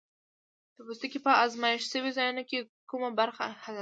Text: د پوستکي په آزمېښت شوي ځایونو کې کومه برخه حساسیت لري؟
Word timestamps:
د 0.75 0.77
پوستکي 0.87 1.19
په 1.25 1.31
آزمېښت 1.43 1.85
شوي 1.93 2.11
ځایونو 2.17 2.43
کې 2.49 2.57
کومه 2.89 3.09
برخه 3.19 3.43
حساسیت 3.47 3.59
لري؟ 3.63 3.69